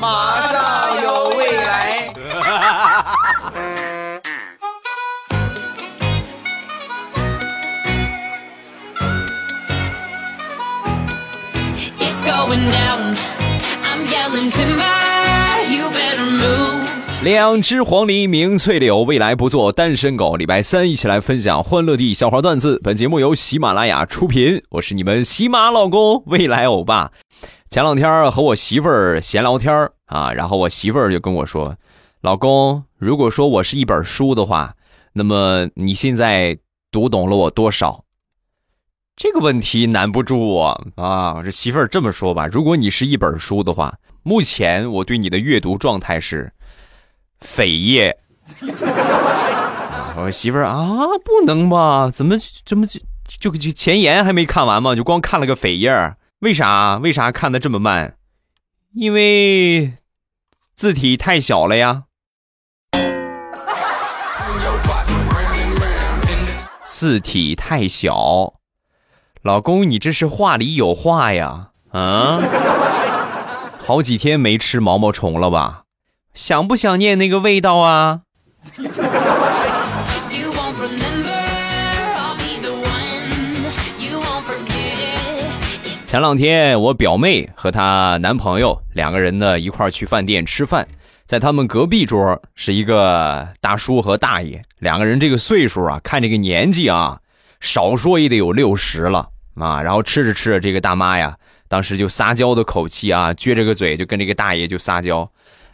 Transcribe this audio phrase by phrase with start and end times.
[0.00, 2.12] 马上有未来。
[17.22, 20.36] 两只黄鹂鸣翠柳，未来不做单身狗。
[20.36, 22.78] 礼拜三一起来分享欢乐地笑话段子。
[22.84, 27.10] 本节目由喜马拉雅出品，我是你们喜马老公未来欧巴。
[27.68, 31.76] 前两天和我媳妇儿闲聊天啊，然后我媳妇儿就跟我说
[32.22, 34.74] ：“老公，如果说我是一本书的话，
[35.12, 36.56] 那么你现在
[36.90, 38.04] 读懂了我多少？”
[39.16, 41.42] 这个问题难不住我啊！
[41.42, 46.52] 这媳妇儿这么说吧，如果你是一本书的话，目前我对你的阅读状态是。
[47.38, 48.16] 扉页，
[50.16, 52.08] 我媳妇儿啊，不能吧？
[52.10, 52.98] 怎么怎么就
[53.38, 54.94] 就就前言还没看完吗？
[54.94, 55.90] 就光看了个扉页，
[56.40, 56.98] 为啥？
[56.98, 58.18] 为啥看的这么慢？
[58.92, 59.94] 因为
[60.74, 62.02] 字体太小了呀。
[66.84, 68.52] 字体太小，
[69.42, 71.70] 老公，你这是话里有话呀？
[71.92, 72.38] 啊，
[73.78, 75.84] 好几天没吃毛毛虫了吧？
[76.34, 78.20] 想不想念那个味道啊？
[86.06, 90.86] 前两天我表妹和她男朋友两个人呢一块去饭店吃饭，
[91.26, 97.18] 在他们隔壁桌是一个大叔和大爷，两个人这个岁数啊，看这个年纪啊，
[97.58, 99.82] 少说也得有六十了啊。
[99.82, 105.28] 然后吃着吃着，这个大妈呀，当时就撒娇的口气啊，撅着个嘴就跟这个大爷就撒娇。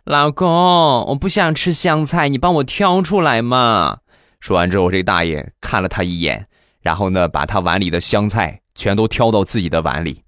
[0.04, 3.98] 老公，我不想吃香菜，你帮我挑出来嘛。
[4.40, 6.46] 说完之后，这大爷看了他一眼，
[6.80, 10.22] 然后呢，把他碗里的香菜全都挑到自己的碗里。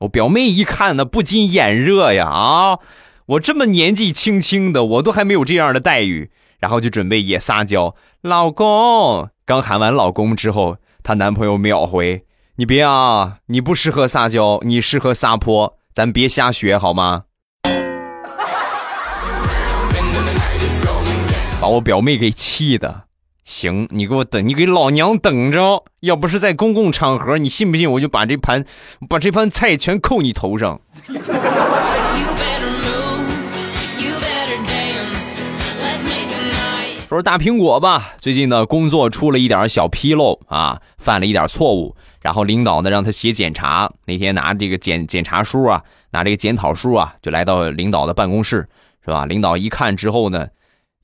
[0.00, 2.26] 我表妹一看呢，不禁眼热呀！
[2.26, 2.78] 啊，
[3.26, 6.30] 我这么年纪轻轻的，我都还没有这样的待遇。
[6.60, 9.28] 然后就准备也撒娇，老公。
[9.46, 12.24] 刚喊完老公之后，她男朋友秒回
[12.58, 17.26] ：“你别啊，你不适合撒娇，你适合撒泼，咱别瞎学好吗？”
[21.60, 23.04] 把我表妹给气的，
[23.48, 25.82] 行，你给我等，你给老娘等着！
[26.00, 28.62] 要不是在公共场合，你信不信我就把这盘，
[29.08, 30.78] 把这盘菜全扣你头上。
[37.08, 43.90] 说说大苹果吧，最近呢工作出了一点小纰漏啊，犯了一点错误，然后领导呢让他写检查。
[44.04, 48.68] 那天拿这个检检查书啊，拿这个检讨书啊，就来到领导的办公室，
[49.02, 49.24] 是吧？
[49.24, 50.46] 领导一看之后呢。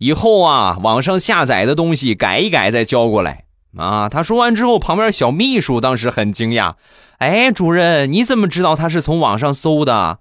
[0.04, 3.44] 以后啊，网上下载的东西改一改再交过来
[3.78, 4.06] 啊！
[4.10, 6.74] 他说完之后，旁边小秘书当时很惊讶
[7.16, 10.18] ：“哎，主任，你怎么知道他是从网上搜的？”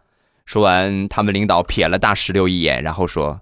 [0.47, 3.41] 说完，他们领导瞥了大石榴一眼，然后说：“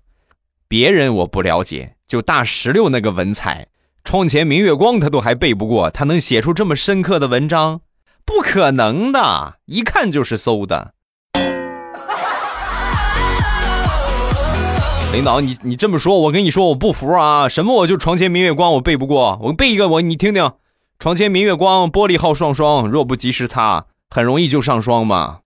[0.67, 3.67] 别人我不了解，就大石榴那个文采，
[4.03, 7.81] 窗前明月光他都还背不过，他能写出这么深刻的文章？
[8.25, 10.95] 不可能的，一看就是搜的。”
[15.11, 17.49] 领导，你你这么说，我跟你说，我不服啊！
[17.49, 20.53] 什么我就床前明月光，我背不过，我背一个我你听听，
[20.99, 25.39] 床前明月光，玻璃好双双，若不及时擦，很容易就上霜嘛。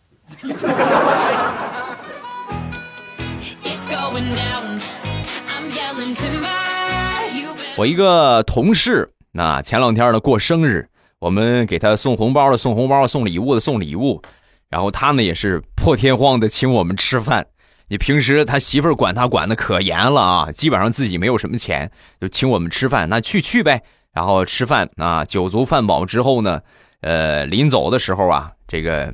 [7.76, 10.88] 我一个同事，那前两天呢过生日，
[11.18, 14.22] 我们给他送红包的送红包，送礼物的送礼物，
[14.70, 17.48] 然后他呢也是破天荒的请我们吃饭。
[17.88, 23.84] 你平时他媳妇儿管他管的可严了啊，基本上自己没有什么钱，就请我们吃饭，那去去呗。
[24.12, 26.62] 然后吃饭啊，酒足饭饱之后呢，
[27.02, 29.14] 呃，临走的时候啊，这个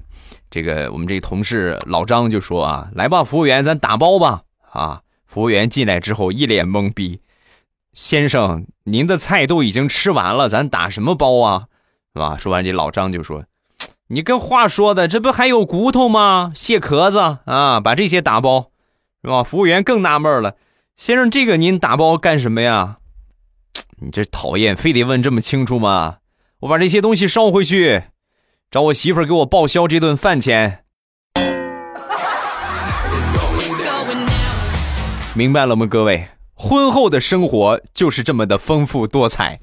[0.49, 4.43] 这个我们这同事老张就说啊，来吧，服务员，咱打包吧。
[4.71, 7.19] 啊，服务员进来之后一脸懵逼，
[7.93, 11.65] 先生，您的菜都已经吃完了，咱打什么包啊？
[12.13, 12.37] 是吧？
[12.37, 13.43] 说完这老张就说。
[14.13, 16.51] 你跟话说的，这不还有骨头吗？
[16.53, 18.71] 蟹壳子啊，把这些打包，
[19.23, 19.41] 是吧？
[19.41, 20.55] 服务员更纳闷了，
[20.97, 22.97] 先生，这个您打包干什么呀？
[24.03, 26.17] 你这讨厌，非得问这么清楚吗？
[26.59, 28.03] 我把这些东西捎回去，
[28.69, 30.83] 找我媳妇给我报销这顿饭钱。
[35.33, 36.27] 明白了吗，各位？
[36.53, 39.61] 婚后的生活就是这么的丰富多彩。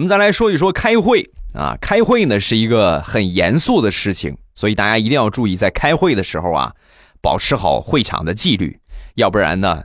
[0.00, 6.72] 我们再来说一说开会啊，开会呢是一个很严肃的事情，所以大家一定要注意，在开会的时候啊，
[7.20, 8.80] 保持好会场的纪律，
[9.16, 9.84] 要不然呢，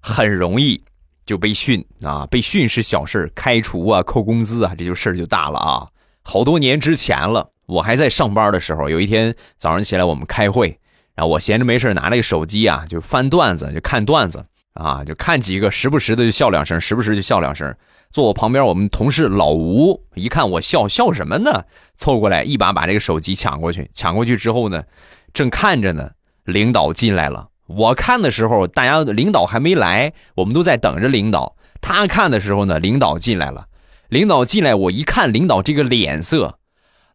[0.00, 0.82] 很容易
[1.24, 2.26] 就被训啊。
[2.28, 5.86] 被训是小事开除啊，扣工资啊，这就事儿就大了啊。
[6.24, 7.50] 好多年之前了。
[7.66, 10.80] 我还在上班的时候，有一天早上起来我们开会，
[11.14, 17.72] 然后我闲着没事拿那个手机啊，就翻段子，就看段子啊，就看几个，时不时的就笑两声，时不时就笑两声。
[18.14, 21.64] 坐我旁边我们同事老吴一看我笑笑什么呢？
[21.96, 24.84] 凑过来一把把这个手机抢过去，抢过去之后呢，
[25.32, 26.12] 正看着呢，
[26.44, 27.48] 领导进来了。
[27.66, 31.56] 我看的时候，大家领导还没来，我们都在等着领导。
[31.80, 33.66] 他看的时候呢，领导进来了。
[34.10, 36.60] 领导进来，我一看领导这个脸色，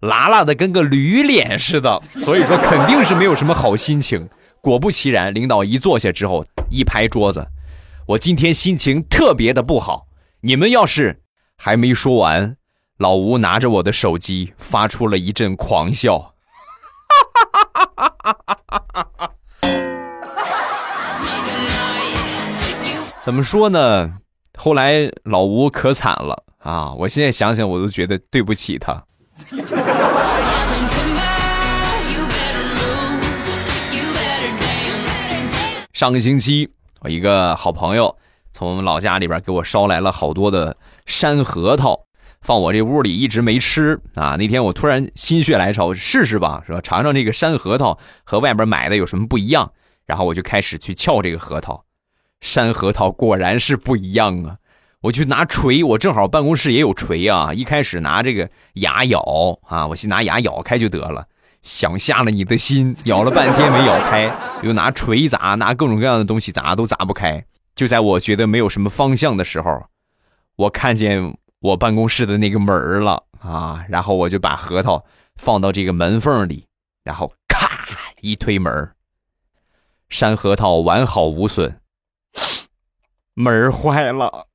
[0.01, 4.27] 拉拉的跟个驴脸似的，所以说肯定是没有什么好心情。
[4.59, 7.47] 果不其然，领导一坐下之后，一拍桌子
[8.05, 10.07] ：“我今天心情特别的不好。
[10.41, 11.21] 你们要是
[11.57, 12.55] 还没说完，
[12.97, 16.35] 老吴拿着我的手机发出了一阵狂笑。
[23.21, 24.19] ”怎么说呢？
[24.57, 26.93] 后来老吴可惨了啊！
[26.93, 29.03] 我现在想想，我都觉得对不起他。
[35.91, 36.69] 上个星期，
[37.01, 38.15] 我一个好朋友
[38.59, 40.75] 从我们老家里边给我捎来了好多的
[41.05, 41.97] 山核桃，
[42.41, 44.35] 放我这屋里一直没吃啊。
[44.37, 46.81] 那天我突然心血来潮，试试吧，是吧？
[46.81, 49.71] 尝尝这个山核桃和外边买的有什么不一样。
[50.05, 51.85] 然后我就开始去撬这个核桃。
[52.41, 54.57] 山核桃果然是不一样啊！
[55.03, 57.53] 我就拿锤，我正好办公室也有锤啊。
[57.53, 59.21] 一开始拿这个牙咬
[59.69, 61.25] 啊，我先拿牙咬开就得了，
[61.63, 64.29] 想瞎了你的心，咬了半天没咬开，
[64.63, 67.45] 又拿锤砸，拿各种各样的东西砸都砸不开。
[67.79, 69.85] 就在我觉得没有什么方向的时候，
[70.57, 75.05] 我看见我办公室的那个门了啊，然后我就把核桃
[75.37, 76.65] 放到这个门缝里，
[77.05, 77.85] 然后咔
[78.19, 78.91] 一推门，
[80.09, 81.79] 山核桃完好无损。
[83.33, 84.45] 门坏了。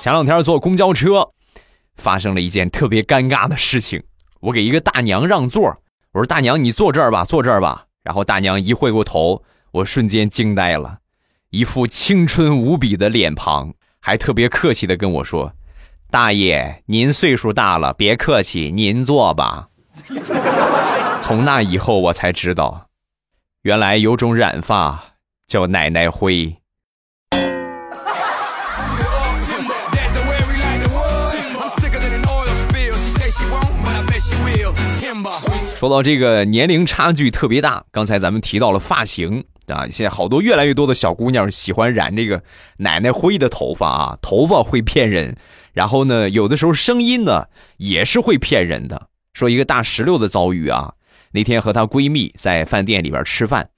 [0.00, 1.32] 前两天坐公交车，
[1.96, 4.02] 发生了一件特别尴尬的事情。
[4.40, 5.62] 我给一个大娘让座，
[6.12, 9.42] 我说：“大娘，你坐这儿吧，坐这儿吧。”然后大娘一回过头，
[9.72, 10.98] 我瞬间惊呆了，
[11.50, 15.52] 一副青春无比的脸庞，还特别客气的跟我说
[16.10, 19.68] ：“大爷，您岁数大了，别客气，您坐吧。
[21.20, 22.88] ”从那以后，我才知道，
[23.62, 25.02] 原来有种染发
[25.46, 26.56] 叫奶奶灰。
[35.76, 42.42] 说到这个年龄差距特别大，刚才咱们提到了发型啊，现在好多越来越多的小姑娘喜欢染这个
[42.78, 45.36] 奶奶灰的头发啊，头发会骗人，
[45.74, 47.44] 然后呢，有的时候声音呢
[47.76, 49.08] 也是会骗人的。
[49.34, 50.94] 说一个大石榴的遭遇啊，
[51.32, 53.68] 那天和她闺蜜在饭店里边吃饭，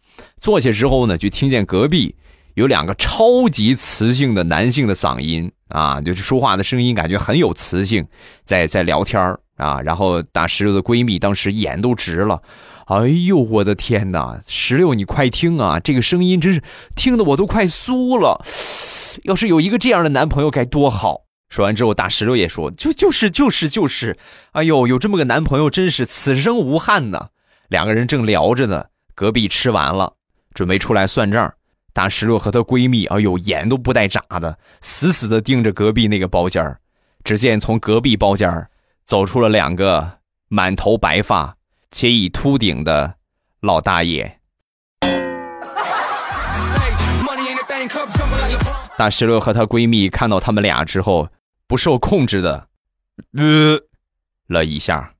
[0.41, 2.15] 坐下之后呢，就听见隔壁
[2.55, 8.07] 有两个超级磁性的男性的嗓音啊，就是说话的声音感觉很有磁性，
[8.45, 9.81] 在在聊天儿啊。
[9.83, 12.43] 然后大石榴的闺蜜当时眼都直了，
[12.87, 16.63] 哎呦我的天哪，石榴你快听啊，这个声音真是
[16.97, 18.43] 听得我都快酥了，
[19.25, 21.25] 要是有一个这样的男朋友该多好。
[21.49, 24.19] 说完之后，大石榴也说：“就就是就是就是，
[24.53, 27.29] 哎呦，有这么个男朋友，真是此生无憾呐。”
[27.69, 28.85] 两个人正聊着呢，
[29.15, 30.13] 隔壁吃完了，
[30.53, 31.55] 准备出来算账。
[31.95, 36.77] 大石榴和她闺蜜，哎呦，眼都不带眨的，死死的盯着隔壁那个包间
[37.25, 38.69] 只见从隔壁包间
[39.09, 40.09] 走出了两个
[40.49, 41.57] 满头白发
[41.91, 43.17] 且已秃顶的
[43.61, 44.39] 老大爷。
[48.97, 51.29] 大石榴和她闺蜜看到他们俩之后。
[51.71, 52.67] 不受控制的，
[53.37, 53.79] 呃，
[54.47, 55.13] 了一下。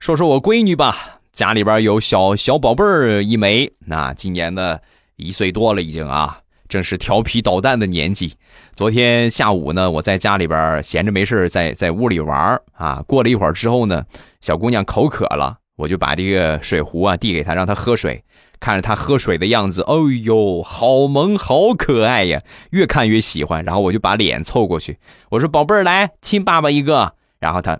[0.00, 4.78] 说说我闺女吧，家里边有小小宝贝儿一枚，那今年呢
[5.16, 8.34] 一岁多了已经啊，正是调皮捣蛋的年纪。
[8.74, 13.02] 昨天下午呢，我在家里边闲着没事在在屋里玩啊。
[13.06, 14.04] 过了一会儿之后呢，
[14.40, 18.22] 小姑娘口渴了，我就把这个水壶啊递给她，让她喝水。
[18.58, 22.40] 看着她喝水的样子，哎呦，好萌，好可爱呀！
[22.70, 27.78] 越看越喜欢，然后我就把脸凑过去，我说：“宝贝儿，来亲爸爸一个。”然后他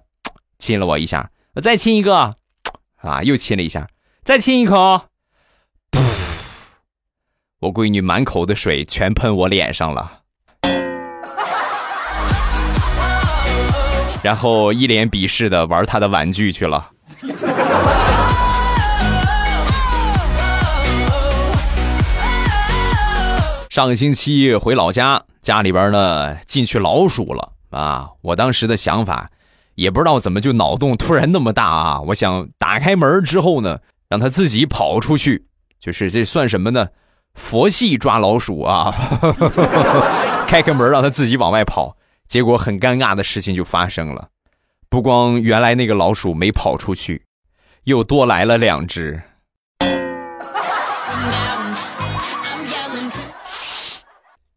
[0.58, 2.34] 亲了我一下，我再亲一个，
[2.96, 3.88] 啊，又亲了一下，
[4.22, 5.06] 再亲一口，
[7.58, 10.20] 我闺女满口的水全喷我脸上了，
[14.22, 16.90] 然后一脸鄙视的玩她的玩具去了。
[23.70, 28.10] 上个星期回老家，家里边呢进去老鼠了啊！
[28.20, 29.30] 我当时的想法，
[29.76, 32.00] 也不知道怎么就脑洞突然那么大啊！
[32.02, 33.78] 我想打开门之后呢，
[34.10, 35.46] 让他自己跑出去，
[35.80, 36.88] 就是这算什么呢？
[37.36, 38.92] 佛系抓老鼠啊！
[40.48, 44.28] 开开门让他自己往外跑，结果很尴尬的事情就发生了，
[44.88, 47.24] 不光原来那个老鼠没跑出去，
[47.84, 49.22] 又多来了两只。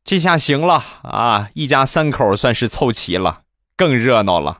[0.03, 1.49] 这下行了啊！
[1.53, 3.41] 一家三口算是凑齐了，
[3.77, 4.57] 更热闹了。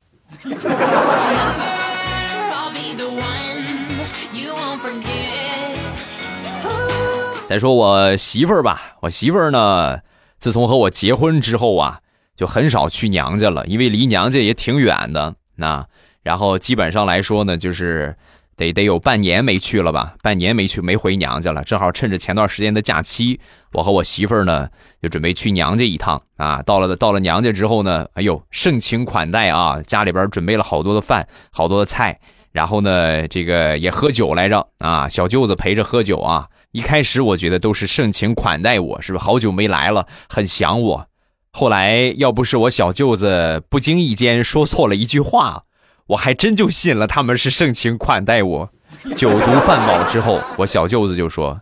[7.49, 10.01] 再说我媳妇儿吧，我媳妇儿呢，
[10.37, 11.99] 自从和我结婚之后啊，
[12.35, 15.33] 就很少去娘家了，因为离娘家也挺远的。
[15.55, 15.83] 那
[16.21, 18.15] 然后基本上来说呢，就是。
[18.55, 20.15] 得得有半年没去了吧？
[20.21, 23.39] 半年没去没回娘家了，正好趁着前段时间的假期，
[23.71, 24.67] 我和我媳妇儿呢
[25.01, 26.61] 就准备去娘家一趟啊。
[26.63, 32.19] 到了到了娘家之后呢，哎呦盛情款待啊，家里边准备了好多的饭，好多的菜，
[32.51, 36.45] 然后呢这个也喝酒来着啊，小舅子陪着喝酒啊。
[36.71, 41.07] 一开始我觉得都是盛情款待我，是不是好久没来了，很想我。
[41.51, 45.63] 后来要不是我小舅子不经意间说错了一句话。
[46.07, 48.71] 我还真就信了，他们是盛情款待我。
[49.15, 51.61] 酒足饭饱之后，我小舅子就说：“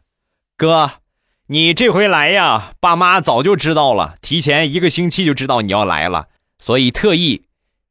[0.56, 0.92] 哥，
[1.48, 6.28] 你这回来呀，爸妈早就知道了，提前一个星期就知道你要来了，
[6.60, 7.44] 所以特意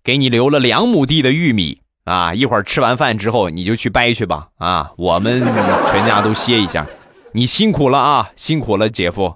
[0.02, 2.32] 给你留了两亩地的玉米啊。
[2.32, 4.48] 一会儿吃完饭之后，你就去掰去吧。
[4.56, 5.38] 啊，我们
[5.90, 6.86] 全家都歇一下，
[7.36, 9.34] 你辛苦了啊，辛苦了，姐夫。”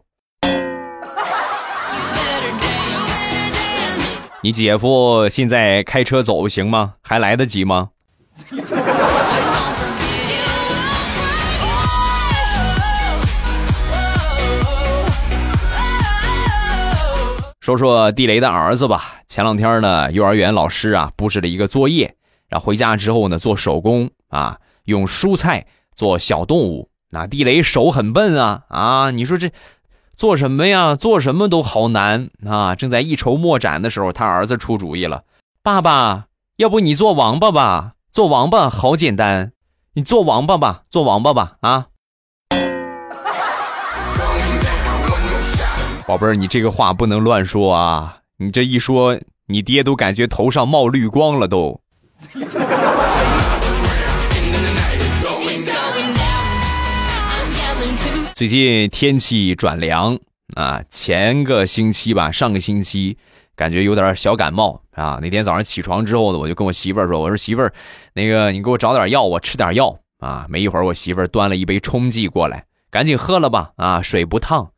[4.42, 6.94] 你姐夫现在开车走行吗？
[7.02, 7.90] 还来得及吗？
[17.60, 19.16] 说说地雷的儿子吧。
[19.28, 22.14] 前两天呢，幼儿园老师啊布置了一个作业，
[22.48, 26.88] 然后回家之后呢做手工啊，用蔬菜做小动物。
[27.10, 29.10] 那地雷手很笨啊啊！
[29.10, 29.50] 你说这。
[30.16, 30.96] 做什么呀？
[30.96, 32.74] 做什么都好难啊！
[32.74, 35.24] 正在一筹莫展的时候，他儿子出主意了
[35.64, 36.26] ：“爸爸，
[36.56, 37.94] 要不你做王八吧？
[38.12, 39.52] 做王八好简单，
[39.94, 41.86] 你做王八吧，做王八吧！”啊，
[46.06, 48.18] 宝贝儿，你这个话不能乱说啊！
[48.36, 51.80] 你这一说，你爹都感觉头上冒绿光了都。
[58.40, 60.18] 最近天气转凉
[60.56, 63.18] 啊，前个星期吧，上个星期
[63.54, 65.18] 感觉有点小感冒啊。
[65.20, 67.70] 那天早上起床之后呢，我就跟我媳妇儿说：“我说媳妇儿，
[68.14, 74.70] 那个你给我找点药，我吃点药啊。”没一会儿，我媳妇儿端了一杯冲剂过来，赶紧喝了吧啊，水不烫。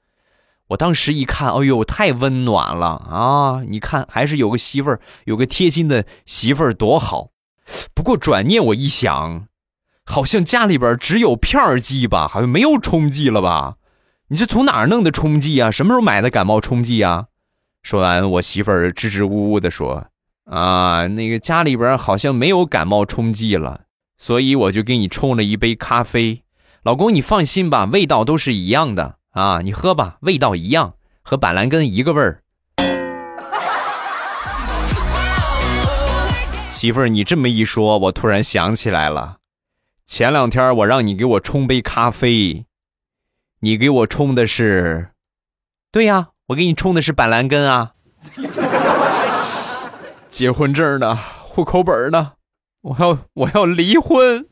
[0.70, 3.62] 我当时一看，哎呦，太温暖了啊！
[3.68, 7.28] 你看，还是有个媳妇儿，有个贴心的媳妇儿多好。
[7.94, 9.46] 不过转念我一想。
[10.04, 13.76] 好像家里边只有片剂吧，好像没有冲剂了吧？
[14.28, 15.70] 你这从哪儿弄的冲剂啊？
[15.70, 17.26] 什么时候买的感冒冲剂啊？
[17.82, 20.06] 说完，我媳妇儿支支吾吾的说
[20.50, 23.82] ：“啊，那个家里边好像没有感冒冲剂了，
[24.16, 26.42] 所以我就给你冲了一杯咖啡。
[26.82, 32.42] 老公，你放心吧，味道都是一样的啊，你喝吧，味道一样，和板蓝根一个味儿。”
[36.70, 39.36] 媳妇儿，你这么一说，我突然想起来了。
[40.14, 42.66] 前两天我让你给我冲杯咖啡，
[43.60, 45.08] 你给我冲的是，
[45.90, 47.92] 对呀，我给你冲的是板蓝根啊。
[50.28, 51.18] 结婚证呢？
[51.42, 52.32] 户口本呢？
[52.82, 54.46] 我要我要离婚。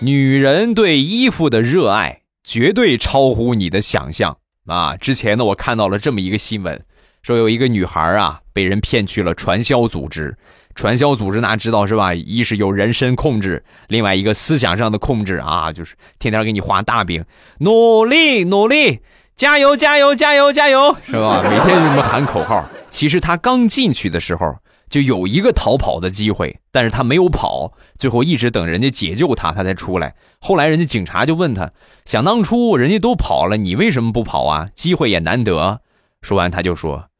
[0.00, 4.96] 女人对衣服的热爱绝对超乎你的想象啊！
[4.96, 6.84] 之前呢，我看到了这么一个新闻。
[7.22, 10.36] 说有一个女孩啊，被人骗去了传销组织。
[10.74, 12.12] 传销组织哪知道是吧？
[12.14, 17.24] 一是有人身控制，另外一个思想上的控制啊，就是天天给你画大饼，
[17.58, 19.00] 努力努力，
[19.36, 21.42] 加油加油加油加油，是吧？
[21.44, 22.68] 每天就这么喊口号。
[22.90, 24.56] 其实他刚进去的时候
[24.88, 30.16] 就有一个逃跑的机会，但是他没有跑，最后一直等人家解救他，他才出来。
[30.40, 31.70] 后来人家警察就问他，
[32.04, 34.70] 想当初人家都跑了，你为什么不跑啊？
[34.74, 35.82] 机会也难得。
[36.22, 37.10] 说完他就说。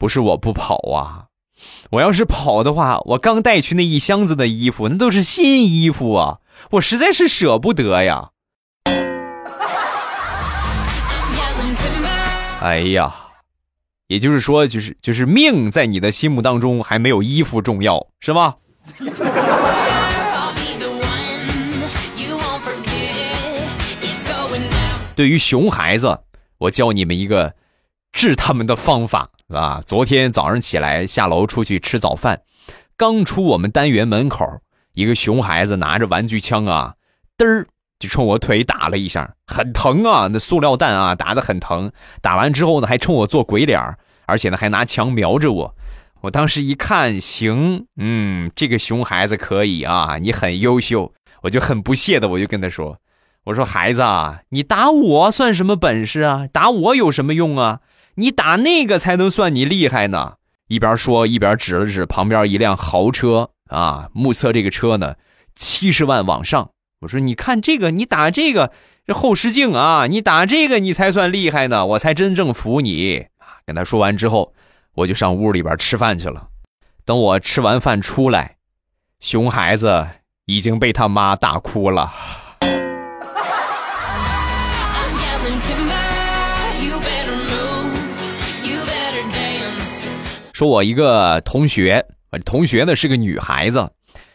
[0.00, 1.26] 不是我不跑啊，
[1.90, 6.38] 我要是跑的话，我刚带去那一箱子的衣服，那都是新衣服啊，
[6.70, 8.30] 我实在是舍不得呀。
[12.62, 13.14] 哎呀，
[14.06, 18.56] 也就是说，就是就是命在你的心目当中还没有衣服重要，是吧？
[25.14, 26.20] 对于熊孩子。
[26.56, 27.54] 我教你们一个
[28.12, 29.80] 治他们的方法啊！
[29.86, 32.42] 昨天早上起来下楼出去吃早饭，
[32.96, 34.46] 刚出我们单元门口，
[34.94, 36.94] 一个熊孩子拿着玩具枪啊，
[37.36, 37.66] 嘚儿
[37.98, 40.28] 就冲我腿打了一下，很疼啊！
[40.32, 41.92] 那塑料弹啊，打得很疼。
[42.22, 43.80] 打完之后呢，还冲我做鬼脸
[44.26, 45.74] 而且呢还拿枪瞄着我。
[46.22, 51.12] 我当时一看，行，嗯，这个熊孩子可以啊，你很优秀。
[51.42, 52.98] 我就很不屑的，我就跟他说。
[53.44, 56.46] 我说孩子啊，你打我算什么本事啊？
[56.52, 57.80] 打我有什么用啊？
[58.20, 60.34] 你打那个才能算你厉害呢。
[60.68, 65.16] 一边说一边指了指旁边一辆豪车啊，目测这个车呢
[65.56, 66.70] 七十万往上。
[67.00, 68.72] 我说你看这个，你打这个
[69.06, 73.64] 这后视镜啊，你打这个你才算厉害呢，我才真正服你啊。
[73.66, 74.52] 跟他说完之后，
[74.94, 76.48] 我就上屋里边吃饭去了。
[77.06, 78.56] 等我吃完饭出来，
[79.18, 80.06] 熊孩子
[80.44, 82.12] 已经被他妈打哭了。
[90.60, 92.04] 说我一个同学，
[92.44, 93.92] 同学呢是个女孩子，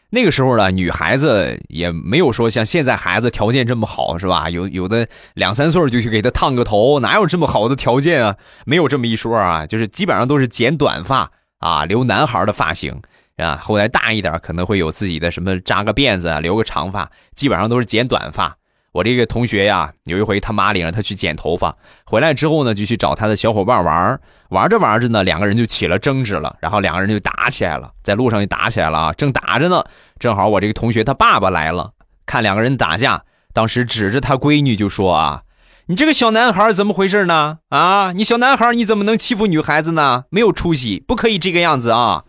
[0.09, 4.49] 那个时候呢，女孩子也没有说像现在孩子条件这么好，是吧？
[4.49, 8.35] 有有的两三岁就去给她烫个头，哪有这么好的条件啊？
[8.65, 11.29] 没有这么一说啊，就是基本上都是剪短发
[11.59, 12.99] 啊，留男孩的发型
[13.37, 13.59] 啊。
[13.61, 18.57] 后来大一点可能会有自己的什么扎个辫子啊，留个长发，基本上都是剪短发。
[18.95, 21.75] 我这个同学呀，有一回他妈领着他去剪头发，
[22.05, 24.17] 回来之后呢，就去找他的小伙伴玩
[24.51, 29.13] 玩着玩着呢，两个人就起了争执了，然后两个人就打起来了，在路上就打起来了啊！
[29.17, 29.83] 正打着呢，
[30.17, 31.91] 正好我这个同学他爸爸来了，
[32.25, 33.21] 看两个人打架，
[33.51, 35.41] 当时指着他闺女就说啊
[35.87, 37.57] ：“你这个小男孩怎么回事呢？
[37.67, 40.23] 啊，你小男孩你怎么能欺负女孩子呢？
[40.29, 42.23] 没有出息，不可以这个样子啊！”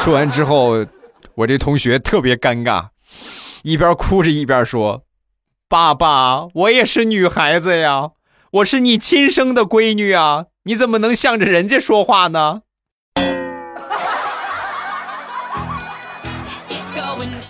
[0.00, 0.86] 说完之后，
[1.34, 2.86] 我这同学特别尴尬，
[3.62, 5.02] 一边哭着一边说。
[5.68, 8.10] 爸爸，我也是女孩子呀，
[8.52, 12.62] 我是你亲生的闺女啊，你怎么能向着人家说话呢？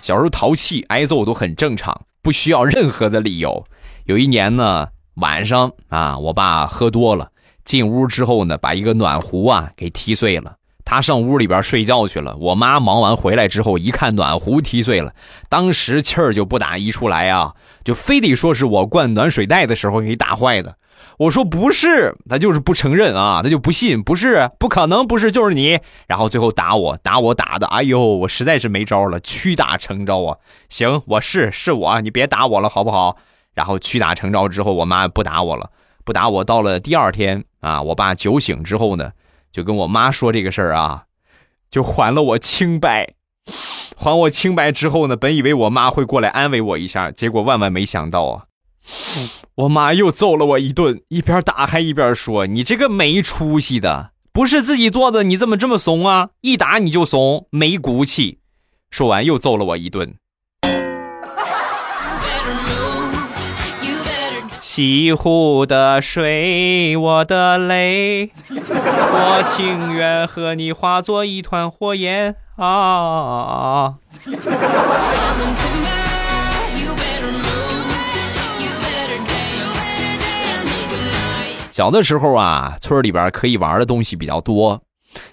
[0.01, 3.63] 小时候淘气挨揍都很正常，不需要任何的理由。
[4.05, 4.87] 有一年呢，
[5.17, 7.29] 晚上啊，我爸喝多了，
[7.63, 10.55] 进屋之后呢，把一个暖壶啊给踢碎了。
[10.89, 12.33] 他上屋里边睡觉去了。
[12.37, 15.11] 我妈忙完回来之后，一看暖壶踢碎了，
[15.49, 20.77] 当时气儿就不打一处来啊，就非得说是我灌暖水袋的时候给打坏的。
[21.17, 25.77] 我说不是，他就是不承认啊，他就不信，不是，不可能，不是，就是你。
[26.07, 30.37] 然后最后打我，打我打的，哎呦，我实在是没招了，屈打成招啊。
[30.69, 33.17] 行，我是是我，你别打我了，好不好？
[33.53, 35.69] 然后屈打成招之后，我妈不打我了，
[36.05, 36.45] 不打我。
[36.45, 39.11] 到了第二天啊，我爸酒醒之后呢。
[39.57, 41.05] 就跟我妈说这个事儿啊，
[41.71, 43.15] 就还了我清白，
[43.95, 48.45] 还我清白之后呢，本以为我妈会过来安慰我一下，结果万万没想到啊，
[49.55, 56.29] 我妈又揍了我一顿，一边打还一边说：“你这个没出息的，不是自己做的，你怎么这么怂啊？
[56.41, 58.37] 一打你就怂，没骨气。”
[58.91, 60.13] 说完又揍了我一顿。
[64.77, 73.95] 西湖的水，我的泪，我情愿和你化作一团火焰啊！
[81.71, 84.83] 小的时候啊，村里边可以玩的东西比较多，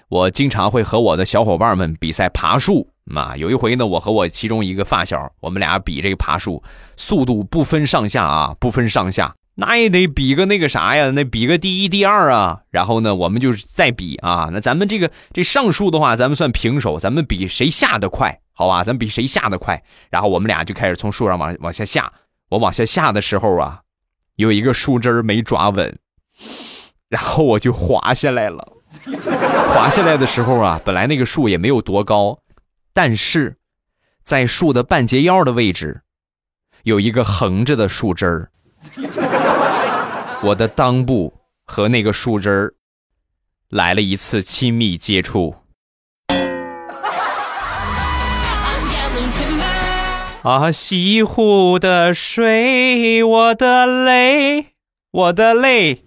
[0.09, 2.94] 我经常会和我的小伙伴们比赛爬树。
[3.05, 6.61] 嘛，有一回呢，我和我其中一个发小，我们俩比这个爬树，
[6.97, 12.61] 速度不分上下啊，不分上下，那也得比个那个啥呀，那比个第一、第二啊。
[12.71, 18.83] 然后呢，我们就是再比啊，那咱们这个这上树的话，咱们算平手，咱们比谁下的快，好吧？
[18.83, 19.81] 咱比谁下的快。
[20.09, 22.11] 然后我们俩就开始从树上往往下下，
[22.49, 23.81] 我往下下的时候啊，
[24.37, 25.95] 有一个树枝没抓稳，
[27.07, 28.67] 然后我就滑下来了。
[29.75, 32.39] 滑下来的时候啊，本来那个树也没有多高。
[32.97, 33.57] 但是，
[34.23, 36.03] 在树的半截腰的位置，
[36.83, 38.49] 有一个横着的树枝儿。
[40.41, 41.33] 我的裆部
[41.65, 42.73] 和那个树枝儿
[43.67, 45.53] 来了一次亲密接触。
[50.43, 54.67] 啊，西湖的水，我的泪，
[55.11, 56.05] 我的泪。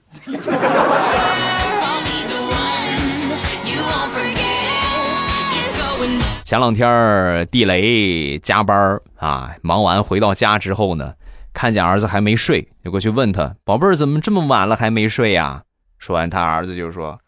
[6.48, 11.12] 前两天地雷加班啊，忙完回到家之后呢，
[11.52, 15.62] 看见儿子还没睡，就过去问他：“宝贝儿，怎么这么晚了还没睡呀？”
[16.00, 17.20] 说完，他儿子就说：“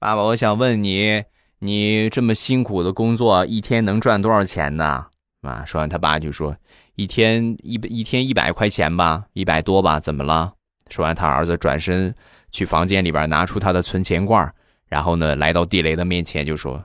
[0.00, 1.22] 爸爸，我想问你，
[1.58, 5.04] 你这么辛苦的工作，一天能赚多少钱呢？”
[5.46, 6.56] 啊，说完，他爸就说
[6.96, 10.50] ：“一天一一天一百块钱吧，一百多吧，怎么了？”
[10.88, 12.14] 说完，他儿子转身
[12.50, 14.50] 去房间里边拿出他的存钱罐，
[14.88, 16.82] 然后呢，来到地雷的面前就说：“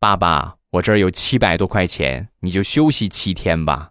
[0.00, 3.90] 爸爸，我这儿有七百多块钱，你就休息七天吧。”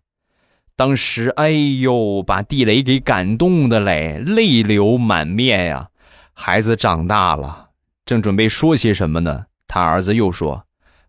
[0.78, 5.90] 当时，哎呦，把地雷给感动的嘞，泪流满面呀。
[6.34, 7.70] 孩子长大了，
[8.06, 10.66] 正准备说些什么呢，他儿子又说：“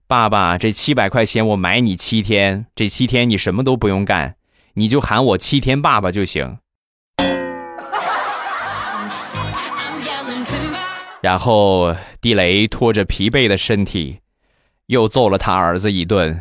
[0.06, 4.36] 爸爸，这七百块钱我买你七天，这七天你什么都不用干，
[4.74, 6.58] 你就喊我七天爸爸就行。”
[11.20, 14.20] 然后地雷拖着疲惫的身体，
[14.86, 16.40] 又揍了他儿子一顿。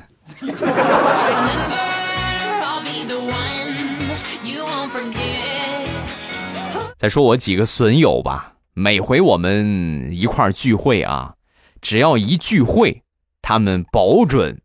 [6.98, 11.36] 再说我几个损友吧，每回我们一块聚会啊，
[11.82, 13.04] 只要一聚会，
[13.42, 14.62] 他们保准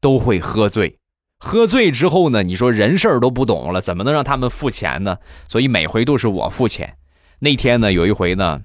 [0.00, 0.98] 都会喝醉。
[1.38, 5.18] 喝醉之后呢，你说人事都不懂了，怎么能让他们付钱呢？
[5.48, 6.96] 所以每回都是我付钱。
[7.40, 8.60] 那天呢，有一回呢，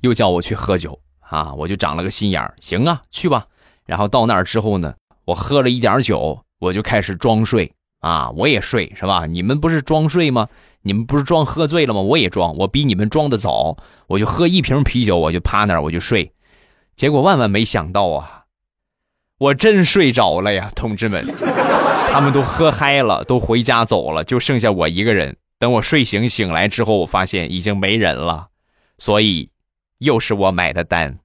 [0.00, 1.00] 又叫我去喝酒
[1.32, 3.46] 啊，我就长了个心眼儿，行啊，去吧。
[3.86, 9.24] 然后到那儿之后呢，我喝了一点酒，我就开始装睡啊，我也睡是吧？
[9.24, 10.46] 你们不是装睡吗？
[10.82, 12.00] 你们不是装喝醉了吗？
[12.00, 13.78] 我也装，我比你们装的早。
[14.08, 16.32] 我就喝一瓶啤酒，我就趴那儿，我就睡。
[16.94, 18.44] 结果万万没想到啊，
[19.38, 21.26] 我真睡着了呀，同志们，
[22.12, 25.38] 他们都喝嗨了，都回家走了，就剩下我一个人。
[25.58, 28.48] 等我睡醒醒来之后，我发现已经没人了，
[28.98, 29.48] 所以
[29.98, 31.20] 又是我买的单。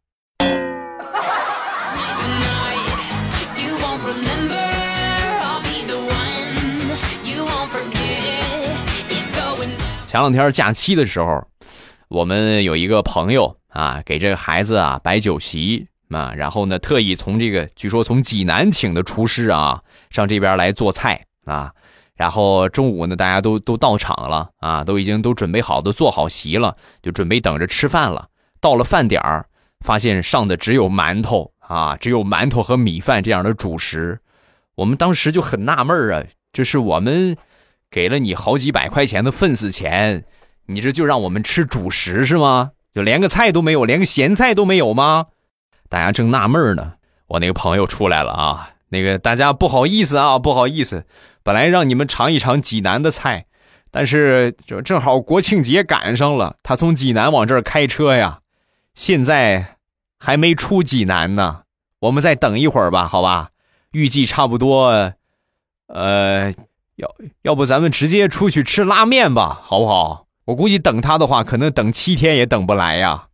[10.07, 11.45] 前两天假期的时候，
[12.07, 21.73] 我们有一个朋友啊，给这个孩子啊摆酒席啊，然后呢，特意从这个据说从济南请的厨师啊上这边来做菜啊，
[22.15, 28.29] 然后中午呢，大家都都到场了啊，都已经都准备好，都做好席了，就准备等着吃饭了。
[28.61, 29.45] 到了饭点儿，
[29.81, 34.21] 发现上的只有馒头啊，只有馒头和米饭这样的主食，
[34.75, 37.35] 我们当时就很纳闷啊，这是我们。
[37.89, 40.25] 给了你好几百块钱的份子钱，
[40.65, 42.71] 你这就让我们吃主食是吗？
[42.93, 45.27] 就连个菜都没有，连个咸菜都没有吗？
[45.87, 46.93] 大家正纳闷呢，
[47.27, 51.05] 我那个朋友出来了啊，那个大家不好意思啊，不好意思，
[51.43, 53.45] 本来让你们尝一尝济南的菜，
[53.91, 58.39] 但是就正好国庆节赶上了，他从济南往这儿开车呀，
[58.95, 59.77] 现在
[60.19, 61.61] 还没出济南呢，
[61.99, 63.51] 我们再等一会儿吧，好吧？
[63.91, 65.13] 预计差不多，
[65.87, 66.53] 呃。
[66.97, 70.25] 要要不咱们直接出去吃拉面吧，好不好？
[70.45, 73.27] 我估计等他的话，可能等七天也等不来呀。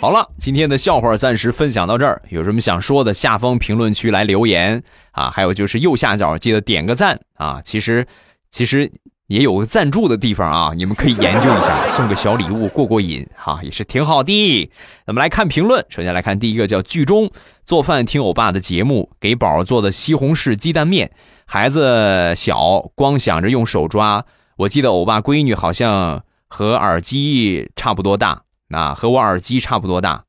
[0.00, 4.82] 好了，今天的笑话暂时分享到这儿，有什么想说的，下方评论区来留言
[5.12, 5.30] 啊。
[5.30, 7.62] 还有就是右下角记得点个赞啊。
[7.64, 8.04] 其实，
[8.50, 8.90] 其实。
[9.32, 14.70] 也有个赞助的地方啊，你们可以研究一下，送个小礼物过过瘾哈，也是挺好的。
[15.06, 17.30] 咱们来看评论，首先来看第一个叫剧中
[17.64, 21.10] 做饭听欧巴的节目，给宝儿做的西红柿鸡蛋面，
[21.46, 24.26] 孩子小，光想着用手抓。
[24.58, 30.24] 我记得欧巴闺女好像和耳机差不多大，啊，和我耳机差不多大，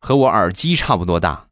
[0.00, 1.44] 和我耳机差不多大，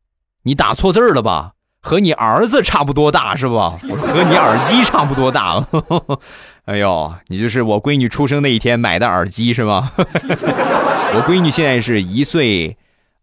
[0.42, 1.52] 你打错字了吧？
[1.80, 3.70] 和你儿子差不多大是吧？
[3.70, 5.64] 和你耳机差不多大。
[6.66, 9.92] 哎呦，你就是我闺女出生那一天买的耳机是吗？
[9.96, 12.76] 我闺女现在是一岁，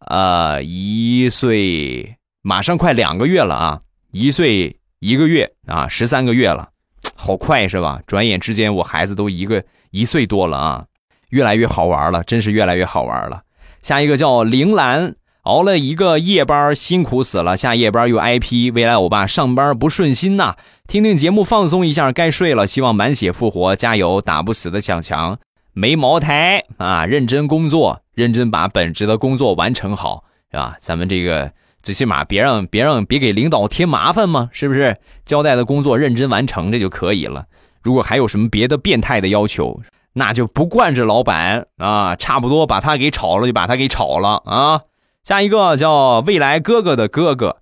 [0.07, 6.69] 呃，一岁马上快两个月了啊，一岁一个月啊，十三个月了，
[7.15, 8.01] 好快是吧？
[8.07, 10.85] 转眼之间我孩子都一个一岁多了啊，
[11.29, 13.43] 越来越好玩了，真是越来越好玩了。
[13.83, 15.15] 下一个叫铃兰。
[15.45, 17.55] 熬了一个夜班，辛苦死了。
[17.55, 20.55] 下夜班又挨批，未来欧巴上班不顺心呐。
[20.87, 22.65] 听听节目放松一下，该睡了。
[22.65, 24.19] 希望满血复活，加油！
[24.19, 25.37] 打不死的小强，
[25.73, 27.05] 没茅台啊！
[27.05, 30.75] 认真工作，认真把本职的工作完成好，是吧？
[30.79, 31.51] 咱们这个
[31.83, 34.97] 最起码别让别让别给领导添麻烦嘛，是不是？
[35.23, 37.45] 交代的工作认真完成，这就可以了。
[37.83, 39.79] 如果还有什么别的变态的要求，
[40.13, 42.15] 那就不惯着老板啊！
[42.15, 44.81] 差不多把他给炒了，就把他给炒了啊！
[45.25, 47.57] 下一个叫未来哥哥的哥哥，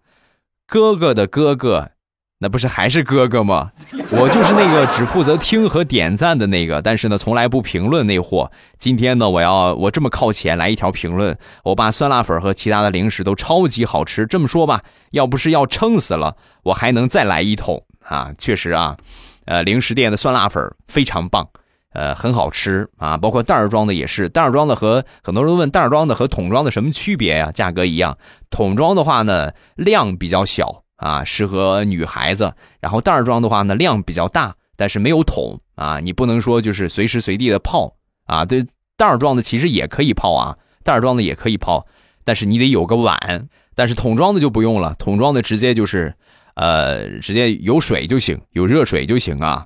[0.67, 1.91] 哥哥的哥哥，
[2.39, 3.71] 那不是还是哥哥吗？
[4.19, 8.51] 我就是那个只负责听和点赞的那个，但是呢，从来不评论那货。
[8.77, 14.25] 今天呢，我要我这么靠前来一条评论，我把酸辣粉和其他的零食都超级好吃。
[14.25, 18.33] 这么说吧，要不是要撑死了，我还能再来一桶啊！
[18.37, 18.97] 确实啊，
[19.45, 21.47] 呃，零食店的酸辣粉非常棒。
[21.93, 23.15] 呃，很好吃啊。
[23.17, 27.51] 包括袋儿装的也是，袋儿装的和很多人都问袋儿装的和桶装的什么区别呀？
[27.51, 28.17] 价格一样，
[28.49, 32.47] 桶装的话呢量比较小啊，适合女孩子；
[32.79, 38.43] 然后袋儿装的话呢量比较大，但是没有桶啊，你不能说就是随时随地的泡啊。
[38.45, 38.65] 对，
[38.97, 41.85] 袋儿装的其实也可以泡啊，袋儿装的也可以泡，
[42.23, 43.47] 但是你得有个碗。
[43.75, 46.13] 但是桶装的就不用了，桶装的直接就是，
[46.53, 49.65] 呃，直接有水就行，有热水就行啊。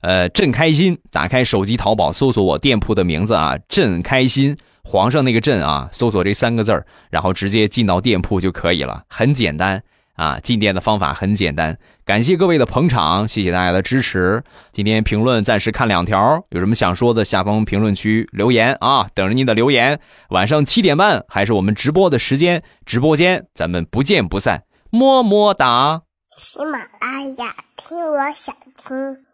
[0.00, 9.82] 呃，朕开心，打开手机淘宝搜索我店铺的名字啊，朕开心，皇上那个朕啊，搜索这三个字儿，然后直接进到店铺就可以了，很简单。
[10.14, 14.42] 啊，进店的方法很简单，感谢各位的捧场，谢谢大家的支持。
[14.72, 20.00] 今天评论暂时看两条，有什么想说的，下方评论区留言啊，等着您的留言。
[20.30, 26.02] 晚上七点半还是我们直播的时间，直播间咱们不见不散，么么哒。
[26.36, 29.27] 喜马拉雅，听我想听。